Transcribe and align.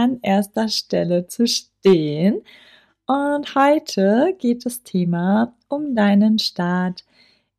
an 0.00 0.18
erster 0.22 0.68
Stelle 0.68 1.26
zu 1.26 1.46
stehen. 1.46 2.40
Und 3.06 3.54
heute 3.54 4.34
geht 4.38 4.64
das 4.64 4.82
Thema 4.82 5.54
um 5.68 5.94
deinen 5.94 6.38
Start 6.38 7.04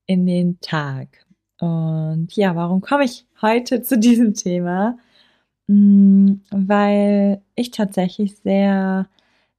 in 0.08 0.26
den 0.26 0.60
Tag. 0.60 1.26
Und 1.60 2.30
ja, 2.36 2.56
warum 2.56 2.82
komme 2.82 3.04
ich 3.06 3.28
heute 3.42 3.84
zu 3.84 4.00
diesem 4.00 4.34
Thema? 4.34 4.98
Hm, 5.68 6.42
weil 6.50 7.44
ich 7.56 7.70
tatsächlich 7.70 8.38
sehr 8.38 9.08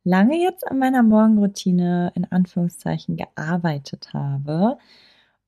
lange 0.02 0.42
jetzt 0.42 0.66
an 0.66 0.80
meiner 0.80 1.04
Morgenroutine 1.04 2.10
in 2.16 2.24
Anführungszeichen 2.24 3.16
gearbeitet 3.16 4.12
habe 4.12 4.78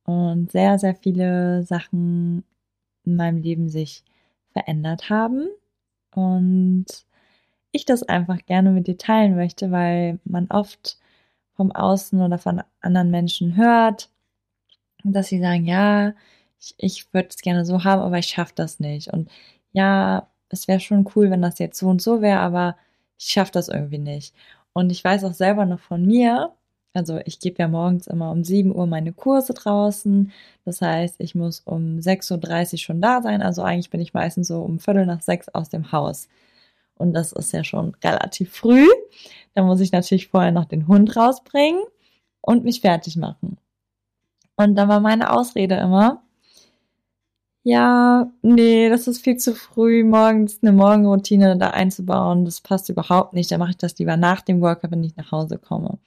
und 0.04 0.52
sehr, 0.52 0.78
sehr 0.78 0.94
viele 0.94 1.64
Sachen 1.64 2.44
in 3.04 3.16
meinem 3.16 3.38
Leben 3.38 3.68
sich 3.68 4.04
verändert 4.52 5.10
haben. 5.10 5.48
Und 6.14 6.86
ich 7.74 7.84
das 7.84 8.02
einfach 8.04 8.38
gerne 8.46 8.70
mit 8.70 8.86
dir 8.86 8.98
teilen 8.98 9.36
möchte, 9.36 9.70
weil 9.70 10.18
man 10.24 10.46
oft 10.50 10.98
vom 11.54 11.72
Außen 11.72 12.20
oder 12.20 12.38
von 12.38 12.62
anderen 12.80 13.10
Menschen 13.10 13.56
hört, 13.56 14.10
dass 15.04 15.28
sie 15.28 15.40
sagen, 15.40 15.66
ja, 15.66 16.14
ich, 16.60 16.74
ich 16.78 17.14
würde 17.14 17.28
es 17.30 17.38
gerne 17.38 17.64
so 17.66 17.84
haben, 17.84 18.02
aber 18.02 18.18
ich 18.18 18.26
schaffe 18.28 18.52
das 18.56 18.80
nicht. 18.80 19.08
Und 19.12 19.30
ja, 19.72 20.28
es 20.50 20.68
wäre 20.68 20.80
schon 20.80 21.08
cool, 21.16 21.30
wenn 21.30 21.42
das 21.42 21.58
jetzt 21.58 21.78
so 21.78 21.88
und 21.88 22.02
so 22.02 22.22
wäre, 22.22 22.40
aber 22.40 22.76
ich 23.18 23.26
schaffe 23.28 23.52
das 23.52 23.68
irgendwie 23.68 23.98
nicht. 23.98 24.34
Und 24.72 24.90
ich 24.90 25.04
weiß 25.04 25.24
auch 25.24 25.34
selber 25.34 25.66
noch 25.66 25.80
von 25.80 26.04
mir, 26.06 26.52
also 26.94 27.18
ich 27.24 27.40
gebe 27.40 27.56
ja 27.58 27.68
morgens 27.68 28.06
immer 28.06 28.30
um 28.30 28.44
7 28.44 28.74
Uhr 28.74 28.86
meine 28.86 29.12
Kurse 29.12 29.52
draußen. 29.52 30.32
Das 30.64 30.80
heißt, 30.80 31.16
ich 31.20 31.34
muss 31.34 31.60
um 31.60 31.98
6.30 31.98 32.72
Uhr 32.74 32.78
schon 32.78 33.00
da 33.02 33.20
sein. 33.20 33.42
Also 33.42 33.62
eigentlich 33.62 33.90
bin 33.90 34.00
ich 34.00 34.14
meistens 34.14 34.46
so 34.48 34.62
um 34.62 34.78
Viertel 34.78 35.04
nach 35.06 35.20
sechs 35.20 35.48
aus 35.48 35.68
dem 35.70 35.90
Haus. 35.92 36.28
Und 36.96 37.12
das 37.12 37.32
ist 37.32 37.52
ja 37.52 37.64
schon 37.64 37.94
relativ 38.02 38.52
früh. 38.52 38.86
Da 39.54 39.62
muss 39.62 39.80
ich 39.80 39.92
natürlich 39.92 40.28
vorher 40.28 40.52
noch 40.52 40.64
den 40.64 40.88
Hund 40.88 41.16
rausbringen 41.16 41.82
und 42.40 42.64
mich 42.64 42.80
fertig 42.80 43.16
machen. 43.16 43.58
Und 44.56 44.76
dann 44.76 44.88
war 44.88 45.00
meine 45.00 45.32
Ausrede 45.32 45.76
immer, 45.76 46.22
ja, 47.66 48.30
nee, 48.42 48.90
das 48.90 49.08
ist 49.08 49.22
viel 49.24 49.38
zu 49.38 49.54
früh, 49.54 50.04
morgens 50.04 50.58
eine 50.62 50.72
Morgenroutine 50.72 51.56
da 51.56 51.70
einzubauen. 51.70 52.44
Das 52.44 52.60
passt 52.60 52.90
überhaupt 52.90 53.32
nicht. 53.32 53.50
Da 53.50 53.58
mache 53.58 53.70
ich 53.70 53.78
das 53.78 53.98
lieber 53.98 54.18
nach 54.18 54.42
dem 54.42 54.60
Workout, 54.60 54.90
wenn 54.90 55.02
ich 55.02 55.16
nach 55.16 55.32
Hause 55.32 55.58
komme. 55.58 55.98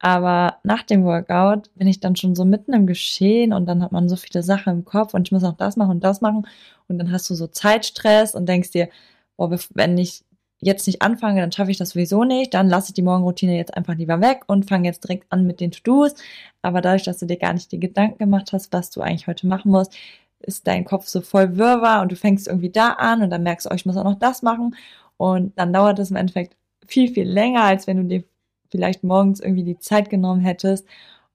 Aber 0.00 0.58
nach 0.64 0.82
dem 0.82 1.04
Workout 1.04 1.70
bin 1.76 1.86
ich 1.86 2.00
dann 2.00 2.16
schon 2.16 2.34
so 2.34 2.44
mitten 2.44 2.72
im 2.72 2.88
Geschehen 2.88 3.52
und 3.52 3.66
dann 3.66 3.82
hat 3.84 3.92
man 3.92 4.08
so 4.08 4.16
viele 4.16 4.42
Sachen 4.42 4.72
im 4.72 4.84
Kopf 4.84 5.14
und 5.14 5.28
ich 5.28 5.32
muss 5.32 5.44
auch 5.44 5.56
das 5.56 5.76
machen 5.76 5.92
und 5.92 6.04
das 6.04 6.20
machen. 6.20 6.48
Und 6.88 6.98
dann 6.98 7.12
hast 7.12 7.30
du 7.30 7.34
so 7.36 7.46
Zeitstress 7.46 8.34
und 8.34 8.48
denkst 8.48 8.72
dir, 8.72 8.88
boah, 9.36 9.50
wenn 9.74 9.98
ich 9.98 10.24
jetzt 10.62 10.86
nicht 10.86 11.02
anfange, 11.02 11.40
dann 11.40 11.52
schaffe 11.52 11.72
ich 11.72 11.76
das 11.76 11.90
sowieso 11.90 12.24
nicht, 12.24 12.54
dann 12.54 12.68
lasse 12.68 12.90
ich 12.90 12.94
die 12.94 13.02
Morgenroutine 13.02 13.56
jetzt 13.56 13.76
einfach 13.76 13.96
lieber 13.96 14.20
weg 14.20 14.44
und 14.46 14.68
fange 14.68 14.88
jetzt 14.88 15.02
direkt 15.02 15.26
an 15.30 15.44
mit 15.46 15.60
den 15.60 15.72
To-Dos. 15.72 16.14
Aber 16.62 16.80
dadurch, 16.80 17.02
dass 17.02 17.18
du 17.18 17.26
dir 17.26 17.36
gar 17.36 17.52
nicht 17.52 17.72
die 17.72 17.80
Gedanken 17.80 18.18
gemacht 18.18 18.52
hast, 18.52 18.72
was 18.72 18.90
du 18.90 19.00
eigentlich 19.00 19.26
heute 19.26 19.46
machen 19.48 19.72
musst, 19.72 19.92
ist 20.40 20.66
dein 20.66 20.84
Kopf 20.84 21.08
so 21.08 21.20
voll 21.20 21.56
Wirrwarr 21.56 22.02
und 22.02 22.12
du 22.12 22.16
fängst 22.16 22.46
irgendwie 22.46 22.70
da 22.70 22.90
an 22.92 23.22
und 23.22 23.30
dann 23.30 23.42
merkst 23.42 23.66
du, 23.66 23.70
oh, 23.70 23.74
ich 23.74 23.86
muss 23.86 23.96
auch 23.96 24.04
noch 24.04 24.18
das 24.18 24.42
machen. 24.42 24.76
Und 25.16 25.58
dann 25.58 25.72
dauert 25.72 25.98
es 25.98 26.10
im 26.10 26.16
Endeffekt 26.16 26.56
viel, 26.86 27.12
viel 27.12 27.28
länger, 27.28 27.64
als 27.64 27.86
wenn 27.86 27.96
du 27.96 28.04
dir 28.04 28.24
vielleicht 28.70 29.04
morgens 29.04 29.40
irgendwie 29.40 29.64
die 29.64 29.78
Zeit 29.78 30.10
genommen 30.10 30.40
hättest, 30.40 30.86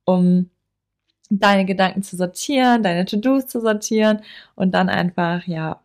um 0.05 0.49
deine 1.29 1.65
Gedanken 1.65 2.03
zu 2.03 2.15
sortieren, 2.15 2.83
deine 2.83 3.05
To-Dos 3.05 3.47
zu 3.47 3.61
sortieren 3.61 4.21
und 4.55 4.71
dann 4.73 4.89
einfach, 4.89 5.45
ja, 5.47 5.81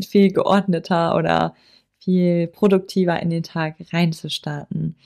viel 0.00 0.32
geordneter 0.32 1.16
oder 1.16 1.54
viel 1.98 2.48
produktiver 2.48 3.20
in 3.20 3.30
den 3.30 3.42
Tag 3.42 3.76
reinzustarten. 3.92 4.96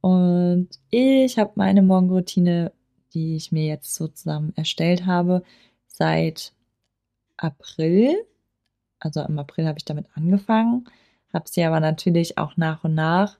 Und 0.00 0.68
ich 0.90 1.38
habe 1.38 1.52
meine 1.56 1.82
Morgenroutine, 1.82 2.72
die 3.14 3.36
ich 3.36 3.52
mir 3.52 3.66
jetzt 3.66 3.94
so 3.94 4.08
zusammen 4.08 4.52
erstellt 4.56 5.06
habe, 5.06 5.42
seit 5.86 6.52
April. 7.36 8.16
Also 8.98 9.22
im 9.22 9.38
April 9.38 9.66
habe 9.66 9.78
ich 9.78 9.84
damit 9.84 10.06
angefangen, 10.14 10.86
habe 11.32 11.48
sie 11.48 11.64
aber 11.64 11.80
natürlich 11.80 12.38
auch 12.38 12.56
nach 12.56 12.84
und 12.84 12.94
nach 12.94 13.38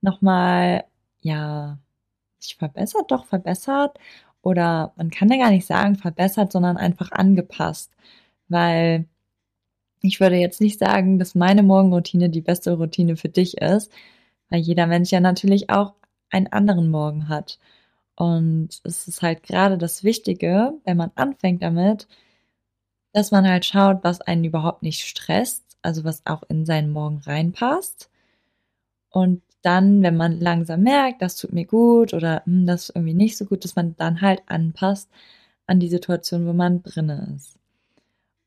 nochmal, 0.00 0.84
ja, 1.20 1.78
sich 2.38 2.56
verbessert, 2.56 3.10
doch 3.10 3.26
verbessert. 3.26 3.98
Oder 4.42 4.92
man 4.96 5.10
kann 5.10 5.28
ja 5.30 5.36
gar 5.36 5.50
nicht 5.50 5.66
sagen 5.66 5.96
verbessert, 5.96 6.52
sondern 6.52 6.76
einfach 6.76 7.12
angepasst. 7.12 7.92
Weil 8.48 9.06
ich 10.02 10.20
würde 10.20 10.36
jetzt 10.36 10.60
nicht 10.60 10.78
sagen, 10.78 11.18
dass 11.18 11.34
meine 11.34 11.62
Morgenroutine 11.62 12.30
die 12.30 12.40
beste 12.40 12.72
Routine 12.72 13.16
für 13.16 13.28
dich 13.28 13.58
ist, 13.58 13.92
weil 14.50 14.60
jeder 14.60 14.86
Mensch 14.86 15.10
ja 15.10 15.20
natürlich 15.20 15.70
auch 15.70 15.94
einen 16.30 16.48
anderen 16.48 16.90
Morgen 16.90 17.28
hat. 17.28 17.58
Und 18.16 18.70
es 18.84 19.08
ist 19.08 19.22
halt 19.22 19.42
gerade 19.44 19.78
das 19.78 20.04
Wichtige, 20.04 20.74
wenn 20.84 20.96
man 20.96 21.12
anfängt 21.16 21.62
damit, 21.62 22.08
dass 23.12 23.30
man 23.30 23.48
halt 23.48 23.64
schaut, 23.64 24.04
was 24.04 24.20
einen 24.20 24.44
überhaupt 24.44 24.82
nicht 24.82 25.06
stresst, 25.06 25.64
also 25.82 26.04
was 26.04 26.24
auch 26.26 26.42
in 26.48 26.64
seinen 26.66 26.92
Morgen 26.92 27.18
reinpasst. 27.24 28.10
Und 29.10 29.42
dann, 29.62 30.02
wenn 30.02 30.16
man 30.16 30.40
langsam 30.40 30.82
merkt, 30.82 31.22
das 31.22 31.36
tut 31.36 31.52
mir 31.52 31.66
gut 31.66 32.14
oder 32.14 32.42
hm, 32.46 32.66
das 32.66 32.84
ist 32.84 32.96
irgendwie 32.96 33.14
nicht 33.14 33.36
so 33.36 33.44
gut, 33.44 33.64
dass 33.64 33.76
man 33.76 33.96
dann 33.96 34.20
halt 34.20 34.42
anpasst 34.46 35.10
an 35.66 35.80
die 35.80 35.88
Situation, 35.88 36.46
wo 36.46 36.52
man 36.52 36.82
drinne 36.82 37.34
ist. 37.36 37.59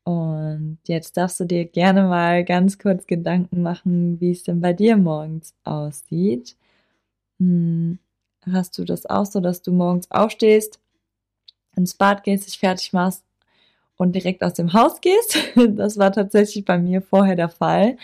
Und 0.04 0.78
jetzt 0.86 1.16
darfst 1.16 1.40
du 1.40 1.44
dir 1.46 1.64
gerne 1.64 2.04
mal 2.04 2.44
ganz 2.44 2.78
kurz 2.78 3.06
Gedanken 3.06 3.62
machen, 3.62 4.20
wie 4.20 4.32
es 4.32 4.42
denn 4.44 4.60
bei 4.60 4.74
dir 4.74 4.96
morgens 4.98 5.54
aussieht. 5.64 6.56
Hm, 7.40 7.98
hast 8.52 8.78
du 8.78 8.84
das 8.84 9.06
auch 9.06 9.26
so, 9.26 9.40
dass 9.40 9.62
du 9.62 9.72
morgens 9.72 10.10
aufstehst, 10.10 10.80
ins 11.76 11.94
Bad 11.94 12.24
gehst, 12.24 12.46
dich 12.46 12.58
fertig 12.58 12.92
machst 12.92 13.24
und 13.96 14.14
direkt 14.14 14.44
aus 14.44 14.54
dem 14.54 14.72
Haus 14.74 15.00
gehst? 15.00 15.38
Das 15.76 15.98
war 15.98 16.12
tatsächlich 16.12 16.64
bei 16.64 16.78
mir 16.78 17.02
vorher 17.02 17.36
der 17.36 17.48
Fall, 17.50 17.96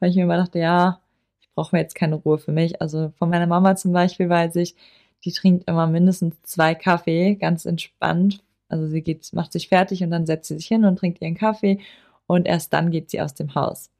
weil 0.00 0.10
ich 0.10 0.16
mir 0.16 0.24
immer 0.24 0.38
dachte, 0.38 0.58
ja, 0.60 1.00
ich 1.40 1.50
brauche 1.54 1.76
mir 1.76 1.82
jetzt 1.82 1.94
keine 1.96 2.16
Ruhe 2.16 2.38
für 2.38 2.52
mich. 2.52 2.80
Also 2.82 3.12
von 3.18 3.30
meiner 3.30 3.46
Mama 3.46 3.76
zum 3.76 3.92
Beispiel 3.92 4.28
weiß 4.28 4.56
ich, 4.56 4.76
die 5.24 5.32
trinkt 5.32 5.68
immer 5.68 5.86
mindestens 5.86 6.40
zwei 6.42 6.74
Kaffee, 6.74 7.36
ganz 7.36 7.66
entspannt 7.66 8.42
also 8.72 8.86
sie 8.88 9.02
geht, 9.02 9.32
macht 9.32 9.52
sich 9.52 9.68
fertig 9.68 10.02
und 10.02 10.10
dann 10.10 10.26
setzt 10.26 10.48
sie 10.48 10.56
sich 10.56 10.66
hin 10.66 10.84
und 10.84 10.96
trinkt 10.96 11.22
ihren 11.22 11.36
Kaffee 11.36 11.80
und 12.26 12.46
erst 12.46 12.72
dann 12.72 12.90
geht 12.90 13.10
sie 13.10 13.20
aus 13.20 13.34
dem 13.34 13.54
Haus. 13.54 13.90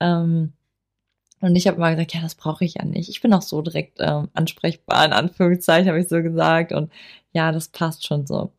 Ähm, 0.00 0.52
und 1.40 1.56
ich 1.56 1.66
habe 1.66 1.78
mal 1.78 1.94
gesagt, 1.94 2.14
ja, 2.14 2.20
das 2.22 2.34
brauche 2.34 2.64
ich 2.64 2.74
ja 2.74 2.84
nicht. 2.84 3.08
Ich 3.10 3.20
bin 3.20 3.32
auch 3.34 3.42
so 3.42 3.62
direkt 3.62 3.98
ähm, 4.00 4.28
ansprechbar, 4.34 5.04
in 5.04 5.12
Anführungszeichen 5.12 5.88
habe 5.88 6.00
ich 6.00 6.08
so 6.08 6.22
gesagt. 6.22 6.72
Und 6.72 6.92
ja, 7.32 7.52
das 7.52 7.68
passt 7.68 8.06
schon 8.06 8.26
so. 8.26 8.52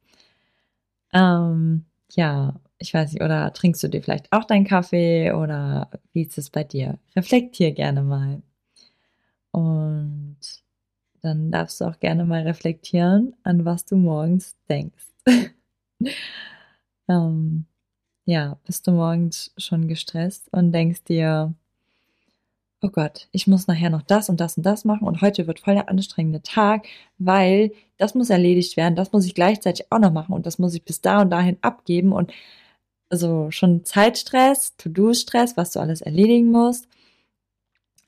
Ähm, 1.14 1.86
ja, 2.12 2.60
ich 2.80 2.94
weiß 2.94 3.14
nicht, 3.14 3.24
oder 3.24 3.52
trinkst 3.54 3.84
du 3.84 3.88
dir 3.88 4.02
vielleicht 4.04 4.32
auch 4.32 4.44
deinen 4.44 4.66
Kaffee 4.66 5.32
oder 5.32 5.90
wie 6.14 6.24
ist 6.24 6.38
es 6.38 6.50
bei 6.50 6.64
dir? 6.64 7.00
Reflektier 7.16 7.72
gerne 7.72 8.04
mal. 8.04 8.42
Und 9.52 10.38
dann 11.22 11.52
darfst 11.52 11.82
du 11.82 11.86
auch 11.86 12.00
gerne 12.00 12.26
mal 12.26 12.44
reflektieren, 12.44 13.36
an 13.44 13.66
was 13.66 13.86
du 13.86 13.96
morgens 13.96 14.56
denkst. 14.70 15.06
ähm, 17.10 17.66
ja, 18.26 18.58
bist 18.66 18.88
du 18.88 18.92
morgens 18.92 19.54
schon 19.58 19.88
gestresst 19.88 20.48
und 20.52 20.72
denkst 20.72 21.04
dir, 21.06 21.54
oh 22.82 22.90
Gott, 22.90 23.28
ich 23.32 23.48
muss 23.48 23.68
nachher 23.68 23.90
noch 23.90 24.04
das 24.04 24.30
und 24.30 24.40
das 24.40 24.58
und 24.58 24.64
das 24.66 24.86
machen 24.86 25.08
und 25.08 25.22
heute 25.22 25.48
wird 25.48 25.60
voll 25.60 25.76
der 25.76 25.90
anstrengende 25.90 26.42
Tag, 26.42 26.88
weil 27.18 27.72
das 27.98 28.16
muss 28.16 28.30
erledigt 28.30 28.78
werden, 28.78 28.96
das 28.96 29.12
muss 29.12 29.26
ich 29.26 29.34
gleichzeitig 29.36 29.88
auch 29.92 30.00
noch 30.00 30.12
machen 30.12 30.34
und 30.34 30.46
das 30.46 30.60
muss 30.60 30.76
ich 30.76 30.84
bis 30.84 31.02
da 31.02 31.22
und 31.22 31.30
dahin 31.32 31.58
abgeben 31.62 32.12
und 32.14 32.32
also 33.10 33.52
schon 33.52 33.86
Zeitstress, 33.86 34.76
To-Do-Stress, 34.78 35.58
was 35.58 35.72
du 35.72 35.80
alles 35.80 36.02
erledigen 36.02 36.52
musst. 36.52 36.88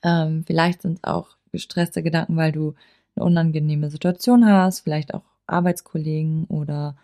Ähm, 0.04 0.44
vielleicht 0.46 0.82
sind 0.82 0.98
es 0.98 1.04
auch 1.04 1.38
gestresste 1.52 2.04
Gedanken, 2.04 2.36
weil 2.36 2.52
du 2.52 2.76
eine 3.16 3.26
unangenehme 3.26 3.90
Situation 3.90 4.46
hast, 4.46 4.82
vielleicht 4.82 5.14
auch 5.14 5.24
Arbeitskollegen 5.50 6.46
oder 6.46 6.96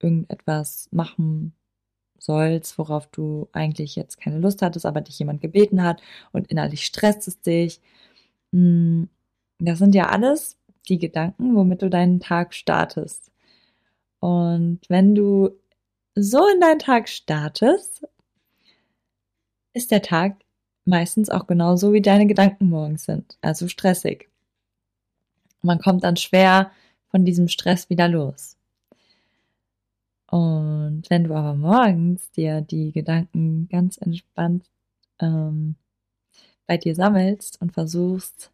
irgendetwas 0.00 0.88
machen 0.92 1.52
sollst, 2.18 2.78
worauf 2.78 3.06
du 3.08 3.48
eigentlich 3.52 3.96
jetzt 3.96 4.20
keine 4.20 4.38
Lust 4.38 4.62
hattest, 4.62 4.86
aber 4.86 5.00
dich 5.00 5.18
jemand 5.18 5.40
gebeten 5.40 5.82
hat 5.82 6.02
und 6.32 6.48
innerlich 6.48 6.84
stresst 6.84 7.28
es 7.28 7.40
dich. 7.40 7.80
Hm, 8.52 9.08
das 9.58 9.78
sind 9.78 9.94
ja 9.94 10.08
alles 10.08 10.56
die 10.88 10.98
Gedanken, 10.98 11.54
womit 11.54 11.82
du 11.82 11.90
deinen 11.90 12.20
Tag 12.20 12.54
startest. 12.54 13.30
Und 14.20 14.80
wenn 14.88 15.14
du 15.14 15.50
so 16.14 16.46
in 16.48 16.60
deinen 16.60 16.80
Tag 16.80 17.08
startest, 17.08 18.06
ist 19.74 19.90
der 19.90 20.02
Tag 20.02 20.36
meistens 20.84 21.30
auch 21.30 21.46
genauso, 21.46 21.92
wie 21.92 22.02
deine 22.02 22.26
Gedanken 22.26 22.68
morgens 22.68 23.04
sind, 23.04 23.38
also 23.42 23.68
stressig. 23.68 24.28
Man 25.62 25.78
kommt 25.78 26.04
dann 26.04 26.16
schwer 26.16 26.70
von 27.10 27.24
diesem 27.24 27.48
Stress 27.48 27.90
wieder 27.90 28.08
los. 28.08 28.56
Und 30.30 31.04
wenn 31.08 31.24
du 31.24 31.34
aber 31.34 31.54
morgens 31.54 32.30
dir 32.32 32.60
die 32.60 32.92
Gedanken 32.92 33.68
ganz 33.70 33.96
entspannt 33.96 34.66
ähm, 35.20 35.76
bei 36.66 36.76
dir 36.76 36.94
sammelst 36.94 37.60
und 37.62 37.72
versuchst, 37.72 38.50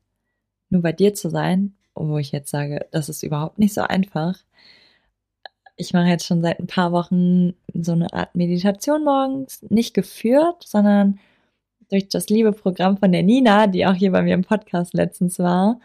nur 0.71 0.83
bei 0.83 0.93
dir 0.93 1.15
zu 1.15 1.31
sein, 1.31 1.75
wo 1.95 2.19
ich 2.19 2.33
jetzt 2.33 2.51
sage, 2.51 2.87
das 2.93 3.09
ist 3.09 3.23
überhaupt 3.23 3.59
nicht 3.59 3.75
so 3.75 3.83
einfach. 3.83 4.39
Ich 5.77 5.93
mache 5.93 6.09
jetzt 6.09 6.27
schon 6.27 6.43
seit 6.43 6.61
ein 6.61 6.69
paar 6.69 6.93
Wochen 6.93 7.55
so 7.73 7.93
eine 7.93 8.12
Art 8.12 8.37
Meditation 8.37 9.03
morgens, 9.03 9.62
nicht 9.69 9.95
geführt, 9.95 10.65
sondern 10.65 11.19
durch 11.91 12.09
das 12.09 12.29
liebe 12.29 12.53
Programm 12.53 12.99
von 12.99 13.11
der 13.11 13.25
Nina, 13.25 13.67
die 13.67 13.87
auch 13.87 13.95
hier 13.95 14.12
bei 14.12 14.23
mir 14.23 14.35
im 14.35 14.45
Podcast 14.45 14.95
letztens 14.95 15.41
war, 15.41 15.81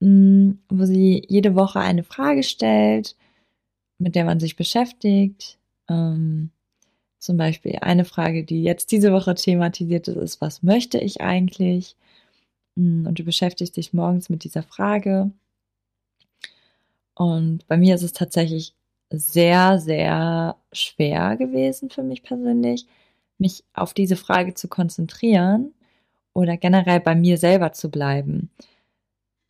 wo 0.00 0.84
sie 0.84 1.22
jede 1.28 1.54
Woche 1.54 1.80
eine 1.80 2.04
Frage 2.04 2.42
stellt 2.42 3.16
mit 4.00 4.14
der 4.14 4.24
man 4.24 4.40
sich 4.40 4.56
beschäftigt. 4.56 5.58
Ähm, 5.88 6.50
zum 7.18 7.36
Beispiel 7.36 7.78
eine 7.82 8.04
Frage, 8.04 8.44
die 8.44 8.62
jetzt 8.62 8.90
diese 8.92 9.12
Woche 9.12 9.34
thematisiert 9.34 10.08
ist, 10.08 10.16
ist, 10.16 10.40
was 10.40 10.62
möchte 10.62 10.98
ich 10.98 11.20
eigentlich? 11.20 11.96
Mm, 12.76 13.06
und 13.06 13.18
du 13.18 13.24
beschäftigst 13.24 13.76
dich 13.76 13.92
morgens 13.92 14.30
mit 14.30 14.42
dieser 14.44 14.62
Frage. 14.62 15.30
Und 17.14 17.66
bei 17.68 17.76
mir 17.76 17.94
ist 17.94 18.02
es 18.02 18.14
tatsächlich 18.14 18.74
sehr, 19.10 19.78
sehr 19.78 20.56
schwer 20.72 21.36
gewesen 21.36 21.90
für 21.90 22.02
mich 22.02 22.22
persönlich, 22.22 22.86
mich 23.38 23.64
auf 23.74 23.92
diese 23.92 24.16
Frage 24.16 24.54
zu 24.54 24.68
konzentrieren 24.68 25.74
oder 26.32 26.56
generell 26.56 27.00
bei 27.00 27.14
mir 27.14 27.36
selber 27.36 27.72
zu 27.72 27.90
bleiben. 27.90 28.50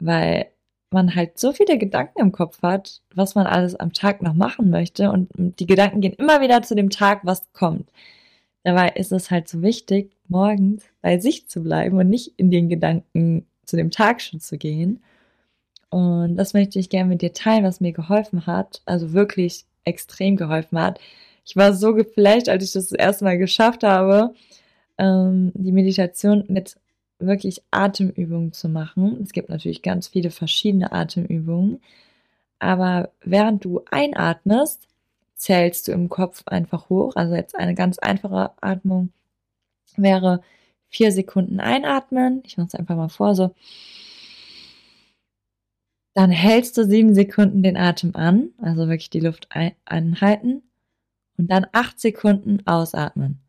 Weil 0.00 0.46
man 0.90 1.14
halt 1.14 1.38
so 1.38 1.52
viele 1.52 1.78
Gedanken 1.78 2.20
im 2.20 2.32
Kopf 2.32 2.62
hat, 2.62 3.00
was 3.14 3.34
man 3.34 3.46
alles 3.46 3.76
am 3.76 3.92
Tag 3.92 4.22
noch 4.22 4.34
machen 4.34 4.70
möchte 4.70 5.10
und 5.12 5.28
die 5.36 5.66
Gedanken 5.66 6.00
gehen 6.00 6.14
immer 6.14 6.40
wieder 6.40 6.62
zu 6.62 6.74
dem 6.74 6.90
Tag, 6.90 7.20
was 7.24 7.52
kommt. 7.52 7.88
Dabei 8.64 8.88
ist 8.90 9.12
es 9.12 9.30
halt 9.30 9.48
so 9.48 9.62
wichtig, 9.62 10.16
morgens 10.28 10.84
bei 11.00 11.18
sich 11.18 11.48
zu 11.48 11.62
bleiben 11.62 11.98
und 11.98 12.08
nicht 12.08 12.34
in 12.36 12.50
den 12.50 12.68
Gedanken 12.68 13.46
zu 13.64 13.76
dem 13.76 13.90
Tag 13.90 14.20
schon 14.20 14.40
zu 14.40 14.58
gehen. 14.58 15.02
Und 15.90 16.36
das 16.36 16.54
möchte 16.54 16.78
ich 16.78 16.90
gerne 16.90 17.08
mit 17.08 17.22
dir 17.22 17.32
teilen, 17.32 17.64
was 17.64 17.80
mir 17.80 17.92
geholfen 17.92 18.46
hat, 18.46 18.82
also 18.84 19.12
wirklich 19.12 19.64
extrem 19.84 20.36
geholfen 20.36 20.78
hat. 20.80 21.00
Ich 21.44 21.56
war 21.56 21.72
so 21.72 21.94
geflasht, 21.94 22.48
als 22.48 22.64
ich 22.64 22.72
das 22.72 22.88
das 22.88 22.98
erste 22.98 23.24
Mal 23.24 23.38
geschafft 23.38 23.82
habe, 23.82 24.34
ähm, 24.98 25.52
die 25.54 25.72
Meditation 25.72 26.44
mit 26.48 26.76
wirklich 27.20 27.62
Atemübungen 27.70 28.52
zu 28.52 28.68
machen. 28.68 29.20
Es 29.22 29.32
gibt 29.32 29.48
natürlich 29.48 29.82
ganz 29.82 30.08
viele 30.08 30.30
verschiedene 30.30 30.92
Atemübungen. 30.92 31.80
Aber 32.58 33.10
während 33.22 33.64
du 33.64 33.82
einatmest, 33.90 34.88
zählst 35.34 35.88
du 35.88 35.92
im 35.92 36.08
Kopf 36.08 36.42
einfach 36.46 36.90
hoch. 36.90 37.16
Also 37.16 37.34
jetzt 37.34 37.56
eine 37.56 37.74
ganz 37.74 37.98
einfache 37.98 38.52
Atmung 38.60 39.12
wäre 39.96 40.42
vier 40.88 41.12
Sekunden 41.12 41.60
einatmen. 41.60 42.42
Ich 42.44 42.56
mache 42.58 42.68
es 42.68 42.74
einfach 42.74 42.96
mal 42.96 43.08
vor, 43.08 43.34
so. 43.34 43.54
Dann 46.14 46.30
hältst 46.30 46.76
du 46.76 46.84
sieben 46.84 47.14
Sekunden 47.14 47.62
den 47.62 47.76
Atem 47.76 48.16
an, 48.16 48.50
also 48.58 48.88
wirklich 48.88 49.10
die 49.10 49.20
Luft 49.20 49.46
ein 49.50 49.72
anhalten 49.84 50.62
und 51.38 51.50
dann 51.50 51.66
acht 51.72 52.00
Sekunden 52.00 52.66
ausatmen. 52.66 53.40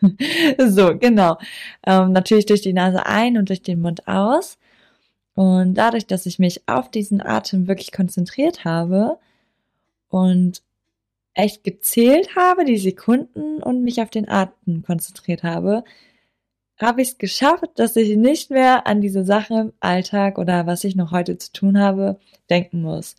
so, 0.58 0.96
genau. 0.98 1.38
Ähm, 1.86 2.12
natürlich 2.12 2.46
durch 2.46 2.62
die 2.62 2.72
Nase 2.72 3.06
ein 3.06 3.36
und 3.36 3.48
durch 3.48 3.62
den 3.62 3.80
Mund 3.80 4.06
aus. 4.08 4.58
Und 5.34 5.74
dadurch, 5.74 6.06
dass 6.06 6.26
ich 6.26 6.38
mich 6.38 6.68
auf 6.68 6.90
diesen 6.90 7.20
Atem 7.20 7.68
wirklich 7.68 7.92
konzentriert 7.92 8.64
habe 8.64 9.18
und 10.08 10.62
echt 11.34 11.62
gezählt 11.62 12.34
habe, 12.34 12.64
die 12.64 12.78
Sekunden 12.78 13.62
und 13.62 13.84
mich 13.84 14.02
auf 14.02 14.10
den 14.10 14.28
Atem 14.28 14.82
konzentriert 14.82 15.44
habe, 15.44 15.84
habe 16.80 17.02
ich 17.02 17.10
es 17.10 17.18
geschafft, 17.18 17.70
dass 17.76 17.96
ich 17.96 18.16
nicht 18.16 18.50
mehr 18.50 18.86
an 18.86 19.00
diese 19.00 19.24
Sache 19.24 19.54
im 19.54 19.72
Alltag 19.80 20.38
oder 20.38 20.66
was 20.66 20.84
ich 20.84 20.96
noch 20.96 21.12
heute 21.12 21.38
zu 21.38 21.52
tun 21.52 21.78
habe, 21.78 22.18
denken 22.50 22.82
muss. 22.82 23.16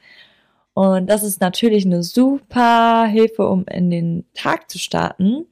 Und 0.74 1.10
das 1.10 1.24
ist 1.24 1.42
natürlich 1.42 1.86
eine 1.86 2.04
super 2.04 3.06
Hilfe, 3.06 3.48
um 3.48 3.66
in 3.66 3.90
den 3.90 4.26
Tag 4.34 4.70
zu 4.70 4.80
starten. 4.80 5.46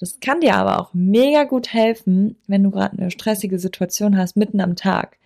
Das 0.00 0.18
kann 0.18 0.40
dir 0.40 0.54
aber 0.56 0.80
auch 0.80 0.94
mega 0.94 1.44
gut 1.44 1.72
helfen, 1.72 2.36
wenn 2.46 2.64
du 2.64 2.70
gerade 2.70 2.98
eine 2.98 3.10
stressige 3.10 3.58
Situation 3.58 4.16
hast, 4.16 4.36
mitten 4.36 4.60
am 4.60 4.74
Tag. 4.74 5.18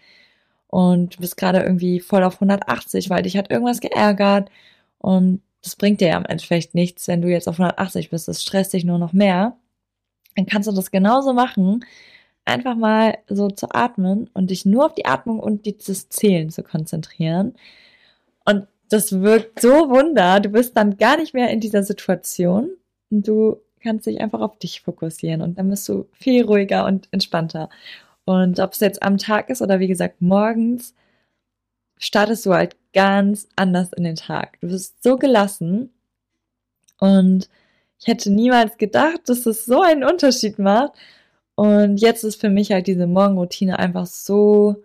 Und 0.67 1.17
du 1.17 1.21
bist 1.21 1.37
gerade 1.37 1.61
irgendwie 1.61 2.01
voll 2.01 2.25
auf 2.25 2.35
180, 2.35 3.09
weil 3.09 3.23
dich 3.23 3.37
hat 3.37 3.51
irgendwas 3.51 3.81
geärgert. 3.81 4.51
Und 4.99 5.41
das 5.63 5.77
bringt 5.77 6.01
dir 6.01 6.09
ja 6.09 6.19
im 6.19 6.25
Endeffekt 6.25 6.75
nichts, 6.75 7.07
wenn 7.07 7.23
du 7.23 7.29
jetzt 7.29 7.49
auf 7.49 7.61
180 7.61 8.11
bist. 8.11 8.27
Das 8.27 8.43
stresst 8.43 8.73
dich 8.73 8.85
nur 8.85 8.99
noch 8.99 9.13
mehr. 9.13 9.57
Dann 10.35 10.47
kannst 10.47 10.69
du 10.69 10.73
das 10.73 10.91
genauso 10.91 11.33
machen. 11.33 11.85
Einfach 12.45 12.75
mal 12.75 13.17
so 13.29 13.49
zu 13.49 13.71
atmen 13.71 14.29
und 14.35 14.51
dich 14.51 14.67
nur 14.67 14.87
auf 14.87 14.95
die 14.95 15.07
Atmung 15.07 15.39
und 15.39 15.67
dieses 15.67 16.09
Zählen 16.09 16.51
zu 16.51 16.65
konzentrieren. 16.65 17.55
Und 18.45 18.67
das 18.89 19.21
wirkt 19.23 19.61
so 19.61 19.89
wunder. 19.89 20.41
Du 20.41 20.49
bist 20.49 20.77
dann 20.77 20.97
gar 20.97 21.17
nicht 21.17 21.33
mehr 21.33 21.51
in 21.51 21.61
dieser 21.61 21.85
Situation. 21.85 22.71
Und 23.11 23.29
du 23.29 23.61
kannst 23.85 24.07
dich 24.07 24.21
einfach 24.21 24.41
auf 24.41 24.59
dich 24.59 24.81
fokussieren 24.83 25.43
und 25.43 25.59
dann 25.59 25.71
bist 25.71 25.89
du 25.89 26.09
viel 26.13 26.45
ruhiger 26.45 26.87
und 26.87 27.09
entspannter. 27.13 27.69
Und 28.25 28.59
ob 28.61 28.73
es 28.73 28.81
jetzt 28.81 29.03
am 29.03 29.19
Tag 29.19 29.51
ist 29.51 29.63
oder 29.63 29.81
wie 29.81 29.89
gesagt 29.89 30.21
morgens, 30.21 30.95
startest 31.99 32.47
du 32.47 32.55
halt 32.55 32.77
ganz 32.93 33.49
anders 33.57 33.93
in 33.93 34.05
den 34.05 34.17
Tag. 34.17 34.59
Du 34.61 34.69
bist 34.69 35.03
so 35.03 35.17
gelassen 35.17 35.91
und 36.99 37.49
ich 38.01 38.07
hätte 38.07 38.31
niemals 38.31 38.77
gedacht, 38.79 39.29
dass 39.29 39.47
es 39.47 39.65
so 39.65 39.83
einen 39.83 40.05
Unterschied 40.05 40.59
macht. 40.59 40.93
Und 41.55 41.99
jetzt 41.99 42.25
ist 42.25 42.41
für 42.41 42.51
mich 42.51 42.73
halt 42.73 42.87
diese 42.87 43.07
Morgenroutine 43.07 43.79
einfach 43.79 44.07
so, 44.07 44.83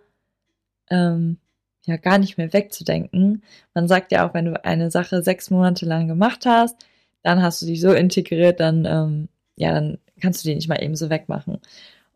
ähm, 0.88 1.38
ja, 1.86 1.96
gar 1.96 2.18
nicht 2.18 2.38
mehr 2.38 2.52
wegzudenken. 2.52 3.42
Man 3.74 3.88
sagt 3.88 4.12
ja 4.12 4.26
auch, 4.28 4.34
wenn 4.34 4.46
du 4.46 4.64
eine 4.64 4.90
Sache 4.90 5.22
sechs 5.22 5.50
Monate 5.50 5.86
lang 5.86 6.08
gemacht 6.08 6.46
hast, 6.46 6.76
dann 7.22 7.42
hast 7.42 7.62
du 7.62 7.66
die 7.66 7.76
so 7.76 7.92
integriert, 7.92 8.60
dann, 8.60 8.84
ähm, 8.84 9.28
ja, 9.56 9.72
dann 9.74 9.98
kannst 10.20 10.44
du 10.44 10.48
die 10.48 10.54
nicht 10.54 10.68
mal 10.68 10.82
eben 10.82 10.96
so 10.96 11.10
wegmachen. 11.10 11.58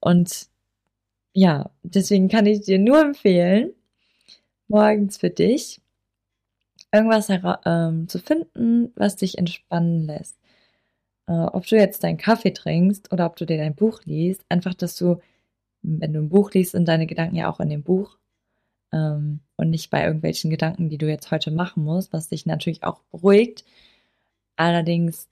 Und 0.00 0.48
ja, 1.32 1.70
deswegen 1.82 2.28
kann 2.28 2.46
ich 2.46 2.62
dir 2.62 2.78
nur 2.78 3.00
empfehlen, 3.00 3.72
morgens 4.68 5.18
für 5.18 5.30
dich 5.30 5.80
irgendwas 6.92 7.28
ähm, 7.66 8.08
zu 8.08 8.18
finden, 8.18 8.92
was 8.94 9.16
dich 9.16 9.38
entspannen 9.38 10.06
lässt. 10.06 10.38
Äh, 11.26 11.32
ob 11.32 11.66
du 11.66 11.76
jetzt 11.76 12.04
deinen 12.04 12.18
Kaffee 12.18 12.52
trinkst 12.52 13.12
oder 13.12 13.26
ob 13.26 13.36
du 13.36 13.46
dir 13.46 13.58
dein 13.58 13.74
Buch 13.74 14.02
liest, 14.04 14.44
einfach, 14.48 14.74
dass 14.74 14.96
du, 14.96 15.20
wenn 15.82 16.12
du 16.12 16.20
ein 16.20 16.28
Buch 16.28 16.52
liest, 16.52 16.72
sind 16.72 16.86
deine 16.86 17.06
Gedanken 17.06 17.36
ja 17.36 17.50
auch 17.50 17.60
in 17.60 17.70
dem 17.70 17.82
Buch 17.82 18.18
ähm, 18.92 19.40
und 19.56 19.70
nicht 19.70 19.90
bei 19.90 20.04
irgendwelchen 20.04 20.50
Gedanken, 20.50 20.88
die 20.88 20.98
du 20.98 21.08
jetzt 21.08 21.30
heute 21.30 21.50
machen 21.50 21.84
musst, 21.84 22.12
was 22.12 22.28
dich 22.28 22.46
natürlich 22.46 22.84
auch 22.84 23.00
beruhigt 23.10 23.64
Allerdings 24.56 25.28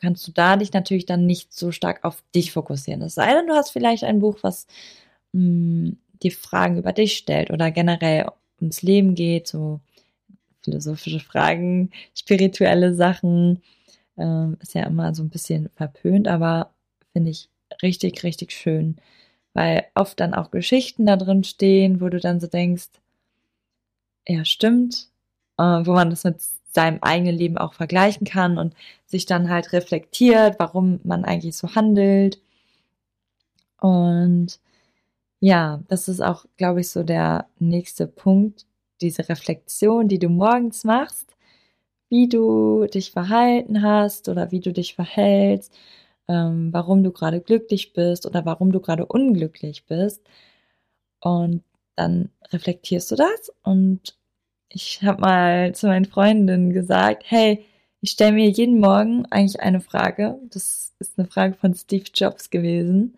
kannst 0.00 0.26
du 0.28 0.32
da 0.32 0.56
dich 0.56 0.72
natürlich 0.72 1.06
dann 1.06 1.26
nicht 1.26 1.52
so 1.52 1.72
stark 1.72 2.04
auf 2.04 2.22
dich 2.34 2.52
fokussieren. 2.52 3.02
Es 3.02 3.14
sei 3.14 3.32
denn, 3.34 3.46
du 3.46 3.54
hast 3.54 3.70
vielleicht 3.70 4.04
ein 4.04 4.20
Buch, 4.20 4.38
was 4.42 4.66
mh, 5.32 5.40
hm, 5.88 5.98
die 6.22 6.30
Fragen 6.30 6.78
über 6.78 6.92
dich 6.92 7.16
stellt 7.16 7.50
oder 7.50 7.70
generell 7.70 8.26
ums 8.60 8.82
Leben 8.82 9.14
geht, 9.14 9.48
so 9.48 9.80
philosophische 10.62 11.20
Fragen, 11.20 11.90
spirituelle 12.14 12.94
Sachen. 12.94 13.62
Ähm, 14.16 14.56
ist 14.60 14.74
ja 14.74 14.84
immer 14.84 15.14
so 15.14 15.22
ein 15.22 15.30
bisschen 15.30 15.70
verpönt, 15.74 16.28
aber 16.28 16.70
finde 17.12 17.30
ich 17.30 17.48
richtig, 17.82 18.22
richtig 18.24 18.52
schön, 18.52 18.96
weil 19.54 19.86
oft 19.94 20.20
dann 20.20 20.34
auch 20.34 20.50
Geschichten 20.50 21.06
da 21.06 21.16
drin 21.16 21.44
stehen, 21.44 22.00
wo 22.00 22.08
du 22.08 22.20
dann 22.20 22.40
so 22.40 22.46
denkst, 22.46 22.88
ja, 24.28 24.44
stimmt, 24.44 25.08
äh, 25.58 25.62
wo 25.62 25.92
man 25.92 26.10
das 26.10 26.24
mit 26.24 26.36
seinem 26.74 26.98
eigenen 27.02 27.36
Leben 27.36 27.58
auch 27.58 27.74
vergleichen 27.74 28.26
kann 28.26 28.58
und 28.58 28.74
sich 29.06 29.26
dann 29.26 29.48
halt 29.50 29.72
reflektiert, 29.72 30.56
warum 30.58 31.00
man 31.04 31.24
eigentlich 31.24 31.56
so 31.56 31.74
handelt. 31.74 32.40
Und 33.80 34.60
ja, 35.40 35.82
das 35.88 36.08
ist 36.08 36.20
auch, 36.22 36.46
glaube 36.56 36.80
ich, 36.80 36.90
so 36.90 37.02
der 37.02 37.48
nächste 37.58 38.06
Punkt, 38.06 38.66
diese 39.00 39.28
Reflexion, 39.28 40.08
die 40.08 40.18
du 40.18 40.28
morgens 40.28 40.84
machst, 40.84 41.36
wie 42.10 42.28
du 42.28 42.86
dich 42.86 43.12
verhalten 43.12 43.82
hast 43.82 44.28
oder 44.28 44.50
wie 44.52 44.60
du 44.60 44.72
dich 44.72 44.94
verhältst, 44.94 45.72
ähm, 46.28 46.72
warum 46.72 47.02
du 47.04 47.12
gerade 47.12 47.40
glücklich 47.40 47.92
bist 47.92 48.26
oder 48.26 48.44
warum 48.46 48.72
du 48.72 48.80
gerade 48.80 49.06
unglücklich 49.06 49.84
bist. 49.86 50.22
Und 51.20 51.62
dann 51.96 52.30
reflektierst 52.52 53.10
du 53.12 53.16
das 53.16 53.52
und 53.62 54.16
ich 54.74 55.02
habe 55.02 55.20
mal 55.20 55.74
zu 55.74 55.86
meinen 55.86 56.04
Freundinnen 56.04 56.72
gesagt, 56.72 57.24
hey, 57.26 57.64
ich 58.00 58.10
stelle 58.10 58.32
mir 58.32 58.48
jeden 58.50 58.80
Morgen 58.80 59.24
eigentlich 59.30 59.60
eine 59.60 59.80
Frage. 59.80 60.38
Das 60.50 60.92
ist 60.98 61.18
eine 61.18 61.28
Frage 61.28 61.54
von 61.54 61.74
Steve 61.74 62.04
Jobs 62.12 62.50
gewesen, 62.50 63.16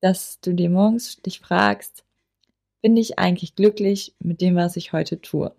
dass 0.00 0.40
du 0.40 0.52
dir 0.52 0.68
morgens 0.70 1.22
dich 1.22 1.40
fragst, 1.40 2.04
bin 2.82 2.96
ich 2.96 3.18
eigentlich 3.18 3.54
glücklich 3.54 4.14
mit 4.18 4.40
dem, 4.40 4.56
was 4.56 4.76
ich 4.76 4.92
heute 4.92 5.20
tue? 5.20 5.54